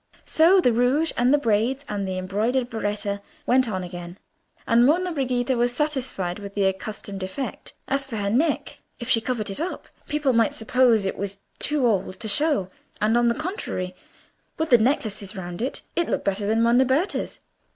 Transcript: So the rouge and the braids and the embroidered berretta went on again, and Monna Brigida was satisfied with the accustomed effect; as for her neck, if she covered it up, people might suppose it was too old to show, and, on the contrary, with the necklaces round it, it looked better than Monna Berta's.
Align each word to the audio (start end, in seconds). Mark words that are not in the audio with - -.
So 0.25 0.59
the 0.59 0.73
rouge 0.73 1.13
and 1.15 1.31
the 1.31 1.37
braids 1.37 1.85
and 1.87 2.07
the 2.07 2.17
embroidered 2.17 2.71
berretta 2.71 3.21
went 3.45 3.69
on 3.69 3.83
again, 3.83 4.17
and 4.65 4.83
Monna 4.83 5.11
Brigida 5.11 5.55
was 5.55 5.75
satisfied 5.75 6.39
with 6.39 6.55
the 6.55 6.63
accustomed 6.63 7.21
effect; 7.21 7.73
as 7.87 8.03
for 8.03 8.15
her 8.15 8.31
neck, 8.31 8.79
if 8.99 9.07
she 9.07 9.21
covered 9.21 9.51
it 9.51 9.61
up, 9.61 9.87
people 10.07 10.33
might 10.33 10.55
suppose 10.55 11.05
it 11.05 11.19
was 11.19 11.37
too 11.59 11.85
old 11.85 12.19
to 12.19 12.27
show, 12.27 12.71
and, 12.99 13.15
on 13.15 13.27
the 13.27 13.35
contrary, 13.35 13.93
with 14.57 14.71
the 14.71 14.79
necklaces 14.79 15.35
round 15.35 15.61
it, 15.61 15.83
it 15.95 16.09
looked 16.09 16.25
better 16.25 16.47
than 16.47 16.63
Monna 16.63 16.83
Berta's. 16.85 17.37